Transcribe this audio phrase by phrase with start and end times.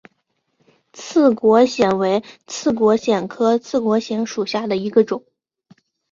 [0.93, 5.23] 刺果藓为刺果藓科刺果藓属下的一个种。